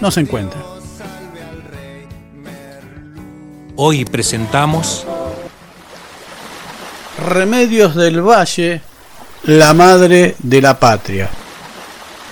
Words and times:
no 0.00 0.10
se 0.10 0.20
encuentra. 0.20 0.60
Hoy 3.76 4.04
presentamos 4.04 5.06
Remedios 7.26 7.94
del 7.94 8.20
Valle, 8.22 8.80
la 9.44 9.74
madre 9.74 10.34
de 10.38 10.60
la 10.60 10.78
patria. 10.78 11.30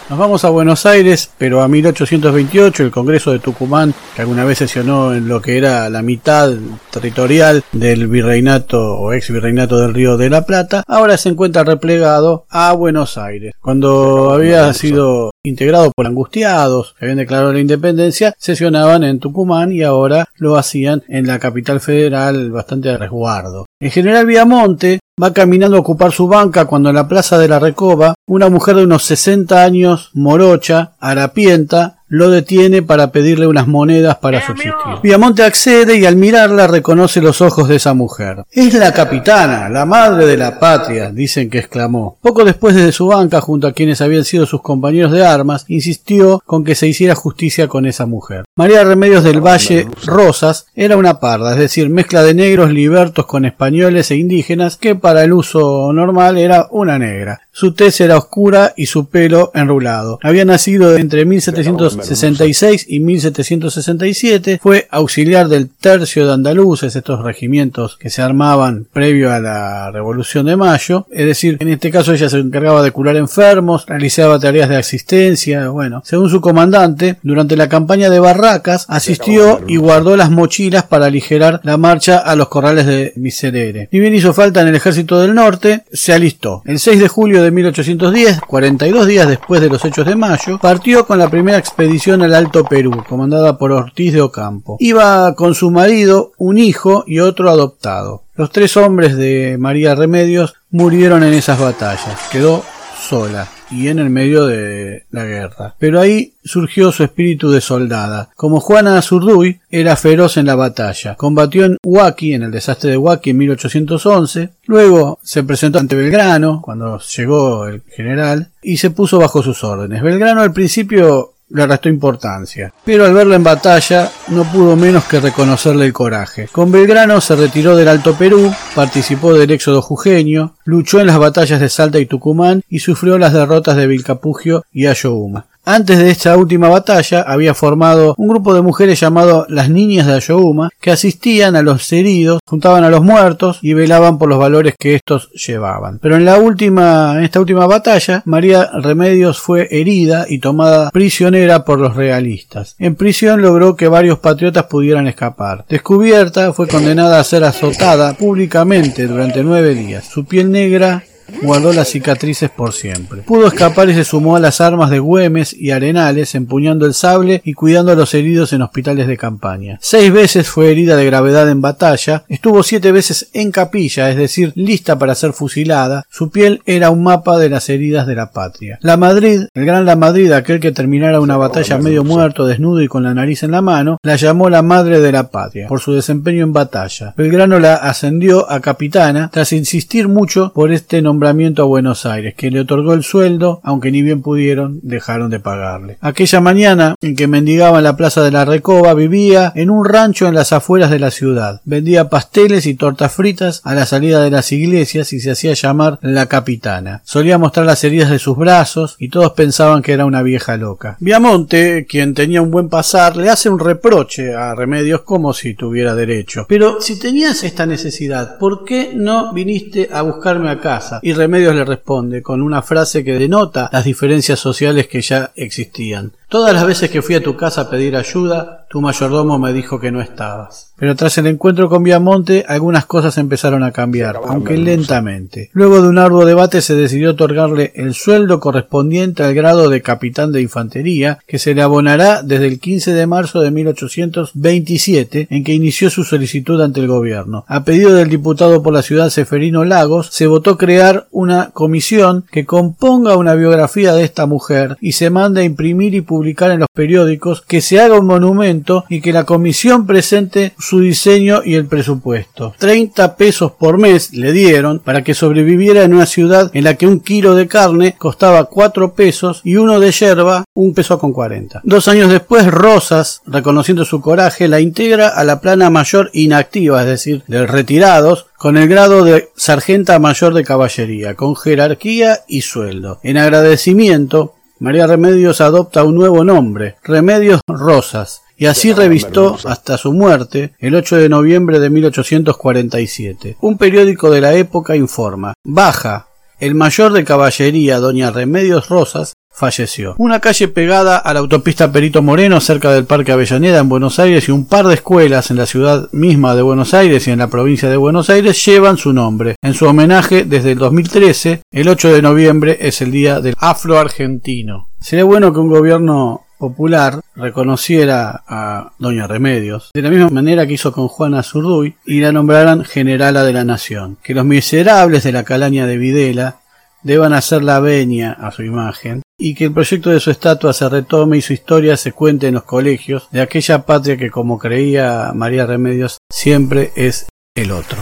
Nos 0.08 0.20
vamos 0.20 0.44
a 0.44 0.50
Buenos 0.50 0.86
Aires, 0.86 1.32
pero 1.36 1.62
a 1.62 1.68
1828, 1.68 2.84
el 2.84 2.90
Congreso 2.92 3.32
de 3.32 3.40
Tucumán, 3.40 3.92
que 4.14 4.22
alguna 4.22 4.44
vez 4.44 4.58
sesionó 4.58 5.12
en 5.12 5.26
lo 5.26 5.42
que 5.42 5.58
era 5.58 5.90
la 5.90 6.00
mitad 6.00 6.52
territorial 6.92 7.64
del 7.72 8.06
virreinato 8.06 8.98
o 9.00 9.12
ex 9.12 9.32
virreinato 9.32 9.80
del 9.80 9.94
Río 9.94 10.16
de 10.16 10.30
la 10.30 10.46
Plata, 10.46 10.84
ahora 10.86 11.16
se 11.16 11.30
encuentra 11.30 11.64
replegado 11.64 12.46
a 12.50 12.72
Buenos 12.72 13.18
Aires. 13.18 13.54
Cuando 13.60 14.30
había 14.30 14.72
sido 14.74 15.32
integrado 15.42 15.90
por 15.90 16.06
angustiados 16.06 16.94
que 16.96 17.06
habían 17.06 17.18
declarado 17.18 17.52
la 17.52 17.58
independencia, 17.58 18.32
sesionaban 18.38 19.02
en 19.02 19.18
Tucumán 19.18 19.72
y 19.72 19.82
ahora 19.82 20.28
lo 20.36 20.56
hacían 20.56 21.02
en 21.08 21.26
la 21.26 21.40
capital 21.40 21.80
federal 21.80 22.52
bastante 22.52 22.90
a 22.90 22.96
resguardo. 22.96 23.66
El 23.80 23.90
general 23.90 24.26
Viamonte 24.26 25.00
va 25.18 25.32
caminando 25.32 25.78
a 25.78 25.80
ocupar 25.80 26.12
su 26.12 26.28
banca 26.28 26.66
cuando 26.66 26.90
en 26.90 26.96
la 26.96 27.08
plaza 27.08 27.38
de 27.38 27.48
la 27.48 27.58
Recoba 27.58 28.16
una 28.26 28.50
mujer 28.50 28.76
de 28.76 28.84
unos 28.84 29.04
60 29.04 29.64
años, 29.64 30.10
morocha, 30.12 30.92
harapienta, 31.00 31.95
lo 32.08 32.30
detiene 32.30 32.82
para 32.82 33.10
pedirle 33.10 33.46
unas 33.46 33.66
monedas 33.66 34.16
para 34.16 34.44
subsistir. 34.44 34.72
Viamonte 35.02 35.42
accede 35.42 35.98
y 35.98 36.06
al 36.06 36.16
mirarla 36.16 36.66
reconoce 36.66 37.20
los 37.20 37.40
ojos 37.40 37.68
de 37.68 37.76
esa 37.76 37.94
mujer. 37.94 38.44
Es 38.52 38.74
la 38.74 38.92
capitana, 38.92 39.68
la 39.68 39.84
madre 39.84 40.26
de 40.26 40.36
la 40.36 40.58
patria, 40.58 41.10
dicen 41.10 41.50
que 41.50 41.58
exclamó. 41.58 42.18
Poco 42.20 42.44
después 42.44 42.74
desde 42.74 42.92
su 42.92 43.08
banca, 43.08 43.40
junto 43.40 43.66
a 43.66 43.72
quienes 43.72 44.00
habían 44.00 44.24
sido 44.24 44.46
sus 44.46 44.62
compañeros 44.62 45.12
de 45.12 45.24
armas, 45.24 45.64
insistió 45.68 46.42
con 46.46 46.64
que 46.64 46.74
se 46.74 46.86
hiciera 46.86 47.14
justicia 47.14 47.68
con 47.68 47.86
esa 47.86 48.06
mujer. 48.06 48.44
María 48.56 48.84
Remedios 48.84 49.24
del 49.24 49.40
Valle 49.40 49.86
Rosas 50.04 50.66
era 50.74 50.96
una 50.96 51.20
parda, 51.20 51.52
es 51.52 51.58
decir, 51.58 51.88
mezcla 51.90 52.22
de 52.22 52.34
negros 52.34 52.70
libertos 52.70 53.26
con 53.26 53.44
españoles 53.44 54.10
e 54.10 54.16
indígenas 54.16 54.76
que 54.76 54.94
para 54.94 55.24
el 55.24 55.32
uso 55.32 55.92
normal 55.92 56.38
era 56.38 56.68
una 56.70 56.98
negra. 56.98 57.40
Su 57.56 57.72
tez 57.72 58.02
era 58.02 58.18
oscura 58.18 58.74
y 58.76 58.84
su 58.84 59.08
pelo 59.08 59.50
enrulado. 59.54 60.18
Había 60.22 60.44
nacido 60.44 60.94
entre 60.98 61.24
1766 61.24 62.84
y 62.86 63.00
1767. 63.00 64.60
Fue 64.62 64.86
auxiliar 64.90 65.48
del 65.48 65.70
tercio 65.70 66.26
de 66.26 66.34
andaluces, 66.34 66.94
estos 66.94 67.24
regimientos 67.24 67.96
que 67.96 68.10
se 68.10 68.20
armaban 68.20 68.86
previo 68.92 69.32
a 69.32 69.40
la 69.40 69.90
Revolución 69.90 70.44
de 70.44 70.56
Mayo. 70.56 71.06
Es 71.10 71.24
decir, 71.24 71.56
en 71.60 71.68
este 71.68 71.90
caso 71.90 72.12
ella 72.12 72.28
se 72.28 72.40
encargaba 72.40 72.82
de 72.82 72.90
curar 72.90 73.16
enfermos, 73.16 73.86
realizaba 73.86 74.38
tareas 74.38 74.68
de 74.68 74.76
asistencia. 74.76 75.70
Bueno, 75.70 76.02
según 76.04 76.28
su 76.28 76.42
comandante, 76.42 77.16
durante 77.22 77.56
la 77.56 77.70
campaña 77.70 78.10
de 78.10 78.20
Barracas 78.20 78.84
asistió 78.90 79.62
y 79.66 79.78
guardó 79.78 80.14
las 80.18 80.30
mochilas 80.30 80.82
para 80.82 81.06
aligerar 81.06 81.62
la 81.62 81.78
marcha 81.78 82.18
a 82.18 82.36
los 82.36 82.48
corrales 82.48 82.84
de 82.84 83.14
Miserere. 83.16 83.88
Ni 83.92 84.00
bien 84.00 84.14
hizo 84.14 84.34
falta 84.34 84.60
en 84.60 84.68
el 84.68 84.74
ejército 84.74 85.18
del 85.18 85.34
norte, 85.34 85.84
se 85.90 86.12
alistó. 86.12 86.60
El 86.66 86.78
6 86.78 87.00
de 87.00 87.08
julio 87.08 87.45
de 87.45 87.45
de 87.46 87.52
1810, 87.52 88.40
42 88.40 89.06
días 89.06 89.28
después 89.28 89.60
de 89.60 89.68
los 89.68 89.84
hechos 89.84 90.04
de 90.04 90.16
mayo, 90.16 90.58
partió 90.58 91.06
con 91.06 91.18
la 91.18 91.30
primera 91.30 91.58
expedición 91.58 92.22
al 92.22 92.34
Alto 92.34 92.64
Perú, 92.64 93.04
comandada 93.08 93.56
por 93.56 93.72
Ortiz 93.72 94.12
de 94.12 94.20
Ocampo. 94.20 94.76
Iba 94.80 95.34
con 95.34 95.54
su 95.54 95.70
marido, 95.70 96.32
un 96.36 96.58
hijo 96.58 97.04
y 97.06 97.20
otro 97.20 97.48
adoptado. 97.48 98.24
Los 98.34 98.50
tres 98.50 98.76
hombres 98.76 99.16
de 99.16 99.56
María 99.58 99.94
Remedios 99.94 100.54
murieron 100.70 101.22
en 101.22 101.32
esas 101.32 101.58
batallas. 101.58 102.18
Quedó 102.30 102.62
sola 103.08 103.48
y 103.70 103.88
en 103.88 103.98
el 103.98 104.10
medio 104.10 104.46
de 104.46 105.04
la 105.10 105.24
guerra. 105.24 105.74
Pero 105.78 106.00
ahí 106.00 106.34
surgió 106.44 106.92
su 106.92 107.04
espíritu 107.04 107.50
de 107.50 107.60
soldada. 107.60 108.30
Como 108.36 108.60
Juana 108.60 108.98
Azurduy 108.98 109.60
era 109.70 109.96
feroz 109.96 110.36
en 110.36 110.46
la 110.46 110.54
batalla. 110.54 111.16
Combatió 111.16 111.64
en 111.64 111.78
Huaki, 111.84 112.34
en 112.34 112.44
el 112.44 112.50
desastre 112.50 112.90
de 112.90 112.96
Huaki 112.96 113.30
en 113.30 113.38
1811. 113.38 114.50
Luego 114.66 115.18
se 115.22 115.42
presentó 115.42 115.78
ante 115.78 115.96
Belgrano, 115.96 116.60
cuando 116.62 116.98
llegó 116.98 117.66
el 117.66 117.82
general, 117.88 118.50
y 118.62 118.76
se 118.76 118.90
puso 118.90 119.18
bajo 119.18 119.42
sus 119.42 119.62
órdenes. 119.64 120.02
Belgrano 120.02 120.42
al 120.42 120.52
principio 120.52 121.35
le 121.48 121.66
restó 121.66 121.88
importancia, 121.88 122.72
pero 122.84 123.04
al 123.04 123.14
verla 123.14 123.36
en 123.36 123.44
batalla 123.44 124.10
no 124.28 124.44
pudo 124.44 124.76
menos 124.76 125.04
que 125.04 125.20
reconocerle 125.20 125.86
el 125.86 125.92
coraje. 125.92 126.48
Con 126.50 126.72
Belgrano 126.72 127.20
se 127.20 127.36
retiró 127.36 127.76
del 127.76 127.88
Alto 127.88 128.14
Perú, 128.14 128.52
participó 128.74 129.34
del 129.34 129.50
éxodo 129.50 129.80
jujeño, 129.80 130.54
luchó 130.64 131.00
en 131.00 131.06
las 131.06 131.18
batallas 131.18 131.60
de 131.60 131.68
Salta 131.68 131.98
y 131.98 132.06
Tucumán 132.06 132.62
y 132.68 132.80
sufrió 132.80 133.18
las 133.18 133.32
derrotas 133.32 133.76
de 133.76 133.86
Vilcapugio 133.86 134.64
y 134.72 134.86
Ayohuma. 134.86 135.46
Antes 135.68 135.98
de 135.98 136.10
esta 136.10 136.36
última 136.36 136.68
batalla 136.68 137.22
había 137.22 137.52
formado 137.52 138.14
un 138.18 138.28
grupo 138.28 138.54
de 138.54 138.62
mujeres 138.62 139.00
llamado 139.00 139.46
las 139.48 139.68
Niñas 139.68 140.06
de 140.06 140.14
Ayohuma 140.14 140.70
que 140.80 140.92
asistían 140.92 141.56
a 141.56 141.62
los 141.62 141.92
heridos, 141.92 142.38
juntaban 142.46 142.84
a 142.84 142.88
los 142.88 143.02
muertos 143.02 143.58
y 143.62 143.74
velaban 143.74 144.16
por 144.16 144.28
los 144.28 144.38
valores 144.38 144.76
que 144.78 144.94
estos 144.94 145.28
llevaban. 145.32 145.98
Pero 145.98 146.14
en 146.14 146.24
la 146.24 146.38
última, 146.38 147.14
en 147.18 147.24
esta 147.24 147.40
última 147.40 147.66
batalla, 147.66 148.22
María 148.26 148.70
Remedios 148.80 149.40
fue 149.40 149.66
herida 149.72 150.26
y 150.28 150.38
tomada 150.38 150.92
prisionera 150.92 151.64
por 151.64 151.80
los 151.80 151.96
realistas. 151.96 152.76
En 152.78 152.94
prisión 152.94 153.42
logró 153.42 153.74
que 153.74 153.88
varios 153.88 154.20
patriotas 154.20 154.66
pudieran 154.66 155.08
escapar. 155.08 155.64
Descubierta, 155.68 156.52
fue 156.52 156.68
condenada 156.68 157.18
a 157.18 157.24
ser 157.24 157.42
azotada 157.42 158.12
públicamente 158.12 159.08
durante 159.08 159.42
nueve 159.42 159.74
días. 159.74 160.04
Su 160.04 160.26
piel 160.26 160.52
negra 160.52 161.02
guardó 161.46 161.72
las 161.72 161.88
cicatrices 161.88 162.50
por 162.50 162.72
siempre. 162.72 163.22
Pudo 163.22 163.46
escapar 163.46 163.88
y 163.88 163.94
se 163.94 164.04
sumó 164.04 164.36
a 164.36 164.40
las 164.40 164.60
armas 164.60 164.90
de 164.90 164.98
Güemes 164.98 165.54
y 165.54 165.70
Arenales, 165.70 166.34
empuñando 166.34 166.84
el 166.86 166.94
sable 166.94 167.40
y 167.44 167.54
cuidando 167.54 167.92
a 167.92 167.94
los 167.94 168.12
heridos 168.14 168.52
en 168.52 168.62
hospitales 168.62 169.06
de 169.06 169.16
campaña. 169.16 169.78
Seis 169.80 170.12
veces 170.12 170.48
fue 170.48 170.70
herida 170.70 170.96
de 170.96 171.06
gravedad 171.06 171.48
en 171.48 171.60
batalla, 171.60 172.24
estuvo 172.28 172.62
siete 172.62 172.92
veces 172.92 173.30
en 173.32 173.52
capilla, 173.52 174.10
es 174.10 174.16
decir, 174.16 174.52
lista 174.56 174.98
para 174.98 175.14
ser 175.14 175.32
fusilada. 175.32 176.04
Su 176.10 176.30
piel 176.30 176.62
era 176.66 176.90
un 176.90 177.04
mapa 177.04 177.38
de 177.38 177.48
las 177.48 177.68
heridas 177.68 178.06
de 178.06 178.16
la 178.16 178.32
patria. 178.32 178.78
La 178.82 178.96
Madrid, 178.96 179.42
el 179.54 179.64
gran 179.64 179.84
La 179.84 179.96
Madrid, 179.96 180.32
aquel 180.32 180.60
que 180.60 180.72
terminara 180.72 181.20
una 181.20 181.36
batalla 181.36 181.78
medio 181.78 182.02
muerto, 182.02 182.46
desnudo 182.46 182.82
y 182.82 182.88
con 182.88 183.04
la 183.04 183.14
nariz 183.14 183.42
en 183.42 183.52
la 183.52 183.62
mano, 183.62 183.98
la 184.02 184.16
llamó 184.16 184.50
la 184.50 184.62
madre 184.62 185.00
de 185.00 185.12
la 185.12 185.30
patria, 185.30 185.68
por 185.68 185.80
su 185.80 185.92
desempeño 185.92 186.42
en 186.42 186.52
batalla. 186.52 187.14
Belgrano 187.16 187.58
la 187.60 187.76
ascendió 187.76 188.50
a 188.50 188.60
capitana, 188.60 189.30
tras 189.32 189.52
insistir 189.52 190.08
mucho 190.08 190.52
por 190.54 190.72
este 190.72 191.02
nombre 191.02 191.28
a 191.36 191.64
Buenos 191.64 192.06
Aires, 192.06 192.34
que 192.34 192.50
le 192.50 192.60
otorgó 192.60 192.94
el 192.94 193.02
sueldo, 193.02 193.60
aunque 193.62 193.90
ni 193.90 194.00
bien 194.00 194.22
pudieron, 194.22 194.80
dejaron 194.82 195.30
de 195.30 195.38
pagarle. 195.38 195.98
Aquella 196.00 196.40
mañana 196.40 196.94
en 197.02 197.14
que 197.14 197.26
mendigaba 197.26 197.78
en 197.78 197.84
la 197.84 197.96
plaza 197.96 198.22
de 198.22 198.30
la 198.30 198.46
Recoba, 198.46 198.94
vivía 198.94 199.52
en 199.54 199.70
un 199.70 199.84
rancho 199.84 200.26
en 200.26 200.34
las 200.34 200.52
afueras 200.52 200.90
de 200.90 200.98
la 200.98 201.10
ciudad. 201.10 201.60
Vendía 201.64 202.08
pasteles 202.08 202.66
y 202.66 202.74
tortas 202.74 203.12
fritas 203.12 203.60
a 203.64 203.74
la 203.74 203.84
salida 203.84 204.22
de 204.22 204.30
las 204.30 204.50
iglesias 204.50 205.12
y 205.12 205.20
se 205.20 205.30
hacía 205.30 205.52
llamar 205.52 205.98
la 206.00 206.26
capitana. 206.26 207.02
Solía 207.04 207.38
mostrar 207.38 207.66
las 207.66 207.84
heridas 207.84 208.10
de 208.10 208.18
sus 208.18 208.36
brazos 208.36 208.96
y 208.98 209.10
todos 209.10 209.32
pensaban 209.32 209.82
que 209.82 209.92
era 209.92 210.06
una 210.06 210.22
vieja 210.22 210.56
loca. 210.56 210.96
Viamonte, 211.00 211.86
quien 211.86 212.14
tenía 212.14 212.40
un 212.40 212.50
buen 212.50 212.70
pasar, 212.70 213.16
le 213.16 213.28
hace 213.28 213.50
un 213.50 213.58
reproche 213.58 214.34
a 214.34 214.54
Remedios 214.54 215.02
como 215.02 215.34
si 215.34 215.54
tuviera 215.54 215.94
derecho. 215.94 216.46
Pero 216.48 216.80
si 216.80 216.98
tenías 216.98 217.44
esta 217.44 217.66
necesidad, 217.66 218.38
¿por 218.38 218.64
qué 218.64 218.92
no 218.94 219.34
viniste 219.34 219.90
a 219.92 220.02
buscarme 220.02 220.50
a 220.50 220.60
casa? 220.60 221.00
Remedios 221.16 221.54
le 221.54 221.64
responde 221.64 222.22
con 222.22 222.42
una 222.42 222.62
frase 222.62 223.04
que 223.04 223.18
denota 223.18 223.68
las 223.72 223.84
diferencias 223.84 224.38
sociales 224.38 224.86
que 224.86 225.00
ya 225.00 225.32
existían. 225.34 226.12
Todas 226.28 226.54
las 226.54 226.66
veces 226.66 226.90
que 226.90 227.02
fui 227.02 227.14
a 227.14 227.22
tu 227.22 227.36
casa 227.36 227.62
a 227.62 227.70
pedir 227.70 227.96
ayuda, 227.96 228.66
tu 228.68 228.80
mayordomo 228.80 229.38
me 229.38 229.52
dijo 229.52 229.80
que 229.80 229.92
no 229.92 230.00
estabas. 230.00 230.72
Pero 230.78 230.94
tras 230.94 231.16
el 231.18 231.26
encuentro 231.26 231.68
con 231.68 231.82
Viamonte, 231.82 232.44
algunas 232.46 232.84
cosas 232.84 233.16
empezaron 233.16 233.62
a 233.62 233.72
cambiar, 233.72 234.20
aunque 234.26 234.58
lentamente. 234.58 235.50
Luego 235.52 235.80
de 235.80 235.88
un 235.88 235.98
arduo 235.98 236.26
debate 236.26 236.60
se 236.60 236.74
decidió 236.74 237.12
otorgarle 237.12 237.72
el 237.76 237.94
sueldo 237.94 238.40
correspondiente 238.40 239.22
al 239.22 239.34
grado 239.34 239.70
de 239.70 239.80
capitán 239.80 240.32
de 240.32 240.42
infantería, 240.42 241.18
que 241.26 241.38
se 241.38 241.54
le 241.54 241.62
abonará 241.62 242.22
desde 242.22 242.46
el 242.46 242.60
15 242.60 242.92
de 242.92 243.06
marzo 243.06 243.40
de 243.40 243.50
1827, 243.50 245.28
en 245.30 245.44
que 245.44 245.54
inició 245.54 245.88
su 245.88 246.04
solicitud 246.04 246.60
ante 246.60 246.80
el 246.80 246.88
gobierno. 246.88 247.44
A 247.48 247.64
pedido 247.64 247.94
del 247.94 248.10
diputado 248.10 248.62
por 248.62 248.74
la 248.74 248.82
ciudad 248.82 249.08
Seferino 249.08 249.64
Lagos, 249.64 250.08
se 250.12 250.26
votó 250.26 250.58
crear 250.58 251.06
una 251.10 251.50
comisión 251.52 252.24
que 252.30 252.44
componga 252.44 253.16
una 253.16 253.34
biografía 253.34 253.94
de 253.94 254.04
esta 254.04 254.26
mujer 254.26 254.76
y 254.80 254.92
se 254.92 255.08
manda 255.08 255.40
a 255.40 255.44
imprimir 255.44 255.94
y 255.94 256.02
publicar 256.02 256.50
en 256.50 256.60
los 256.60 256.68
periódicos, 256.74 257.40
que 257.40 257.60
se 257.62 257.80
haga 257.80 257.98
un 257.98 258.06
monumento 258.06 258.84
y 258.88 259.00
que 259.00 259.12
la 259.12 259.24
comisión 259.24 259.86
presente 259.86 260.52
su 260.66 260.80
diseño 260.80 261.42
y 261.44 261.54
el 261.54 261.66
presupuesto. 261.66 262.52
30 262.58 263.16
pesos 263.16 263.52
por 263.52 263.78
mes 263.78 264.12
le 264.12 264.32
dieron 264.32 264.80
para 264.80 265.04
que 265.04 265.14
sobreviviera 265.14 265.84
en 265.84 265.94
una 265.94 266.06
ciudad 266.06 266.50
en 266.54 266.64
la 266.64 266.74
que 266.74 266.88
un 266.88 266.98
kilo 266.98 267.36
de 267.36 267.46
carne 267.46 267.94
costaba 267.96 268.46
4 268.46 268.94
pesos 268.94 269.42
y 269.44 269.56
uno 269.56 269.78
de 269.78 269.92
yerba 269.92 270.44
un 270.54 270.74
peso 270.74 270.98
con 270.98 271.12
40. 271.12 271.60
Dos 271.62 271.86
años 271.86 272.10
después, 272.10 272.46
Rosas, 272.46 273.22
reconociendo 273.26 273.84
su 273.84 274.00
coraje, 274.00 274.48
la 274.48 274.60
integra 274.60 275.08
a 275.08 275.22
la 275.22 275.40
plana 275.40 275.70
mayor 275.70 276.10
inactiva, 276.12 276.80
es 276.80 276.88
decir, 276.88 277.22
de 277.28 277.46
retirados, 277.46 278.26
con 278.36 278.56
el 278.56 278.68
grado 278.68 279.04
de 279.04 279.30
sargenta 279.36 279.98
mayor 280.00 280.34
de 280.34 280.44
caballería, 280.44 281.14
con 281.14 281.36
jerarquía 281.36 282.20
y 282.26 282.40
sueldo. 282.40 282.98
En 283.04 283.18
agradecimiento, 283.18 284.34
María 284.58 284.86
Remedios 284.86 285.40
adopta 285.40 285.84
un 285.84 285.94
nuevo 285.94 286.24
nombre, 286.24 286.76
Remedios 286.82 287.40
Rosas, 287.46 288.22
y 288.36 288.46
así 288.46 288.72
revistó 288.72 289.36
hasta 289.44 289.78
su 289.78 289.92
muerte 289.92 290.52
el 290.58 290.74
8 290.74 290.96
de 290.96 291.08
noviembre 291.08 291.58
de 291.58 291.70
1847. 291.70 293.36
Un 293.40 293.58
periódico 293.58 294.10
de 294.10 294.20
la 294.20 294.34
época 294.34 294.76
informa, 294.76 295.34
baja, 295.44 296.08
el 296.38 296.54
mayor 296.54 296.92
de 296.92 297.04
caballería, 297.04 297.78
doña 297.78 298.10
Remedios 298.10 298.68
Rosas, 298.68 299.14
falleció. 299.36 299.94
Una 299.98 300.20
calle 300.20 300.48
pegada 300.48 300.96
a 300.96 301.14
la 301.14 301.20
autopista 301.20 301.72
Perito 301.72 302.02
Moreno 302.02 302.40
cerca 302.40 302.72
del 302.72 302.84
Parque 302.84 303.12
Avellaneda 303.12 303.60
en 303.60 303.68
Buenos 303.68 303.98
Aires 303.98 304.28
y 304.28 304.32
un 304.32 304.46
par 304.46 304.66
de 304.66 304.74
escuelas 304.74 305.30
en 305.30 305.36
la 305.36 305.46
ciudad 305.46 305.88
misma 305.92 306.34
de 306.34 306.42
Buenos 306.42 306.74
Aires 306.74 307.06
y 307.06 307.10
en 307.10 307.18
la 307.18 307.28
provincia 307.28 307.68
de 307.70 307.76
Buenos 307.76 308.10
Aires 308.10 308.44
llevan 308.44 308.76
su 308.76 308.92
nombre. 308.92 309.36
En 309.42 309.54
su 309.54 309.66
homenaje, 309.66 310.24
desde 310.24 310.52
el 310.52 310.58
2013, 310.58 311.42
el 311.50 311.68
8 311.68 311.92
de 311.92 312.02
noviembre 312.02 312.58
es 312.60 312.80
el 312.82 312.90
Día 312.90 313.20
del 313.20 313.34
Afroargentino. 313.38 314.68
Sería 314.80 315.04
bueno 315.04 315.32
que 315.32 315.40
un 315.40 315.48
gobierno 315.48 316.25
popular 316.38 317.00
reconociera 317.14 318.22
a 318.26 318.72
Doña 318.78 319.06
Remedios, 319.06 319.70
de 319.74 319.82
la 319.82 319.90
misma 319.90 320.10
manera 320.10 320.46
que 320.46 320.54
hizo 320.54 320.72
con 320.72 320.88
Juana 320.88 321.22
Zurduy, 321.22 321.76
y 321.84 322.00
la 322.00 322.12
nombraran 322.12 322.64
generala 322.64 323.24
de 323.24 323.32
la 323.32 323.44
nación. 323.44 323.98
Que 324.02 324.14
los 324.14 324.24
miserables 324.24 325.04
de 325.04 325.12
la 325.12 325.24
calaña 325.24 325.66
de 325.66 325.78
Videla 325.78 326.40
deban 326.82 327.12
hacer 327.12 327.42
la 327.42 327.60
venia 327.60 328.12
a 328.12 328.30
su 328.30 328.42
imagen 328.42 329.02
y 329.18 329.34
que 329.34 329.46
el 329.46 329.52
proyecto 329.52 329.90
de 329.90 330.00
su 330.00 330.10
estatua 330.10 330.52
se 330.52 330.68
retome 330.68 331.16
y 331.16 331.22
su 331.22 331.32
historia 331.32 331.76
se 331.76 331.92
cuente 331.92 332.28
en 332.28 332.34
los 332.34 332.44
colegios 332.44 333.08
de 333.10 333.22
aquella 333.22 333.64
patria 333.64 333.96
que, 333.96 334.10
como 334.10 334.38
creía 334.38 335.12
María 335.14 335.46
Remedios, 335.46 335.98
siempre 336.10 336.72
es 336.76 337.08
el 337.34 337.50
otro. 337.50 337.78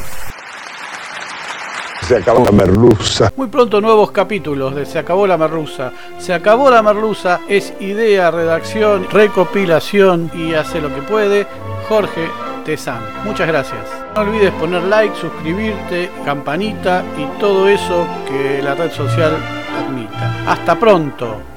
Se 2.07 2.17
acabó 2.17 2.45
la 2.45 2.53
merluza. 2.53 3.33
Muy 3.35 3.47
pronto 3.47 3.81
nuevos 3.81 4.11
capítulos 4.11 4.75
de 4.75 4.85
Se 4.85 4.99
acabó 4.99 5.27
la 5.27 5.39
merluza. 5.39 5.91
Se 6.19 6.35
acabó 6.35 6.69
la 6.69 6.83
merluza 6.83 7.41
es 7.49 7.73
idea, 7.81 8.31
redacción, 8.31 9.09
recopilación 9.11 10.31
y 10.35 10.53
hace 10.53 10.83
lo 10.83 10.95
que 10.95 11.01
puede 11.01 11.47
Jorge 11.89 12.29
Tezán. 12.67 13.01
Muchas 13.25 13.49
gracias. 13.49 13.81
No 14.15 14.21
olvides 14.21 14.53
poner 14.53 14.83
like, 14.83 15.17
suscribirte, 15.17 16.11
campanita 16.27 17.03
y 17.17 17.41
todo 17.41 17.69
eso 17.69 18.07
que 18.29 18.61
la 18.63 18.75
red 18.75 18.93
social 18.93 19.33
admita. 19.75 20.45
Hasta 20.47 20.79
pronto. 20.79 21.54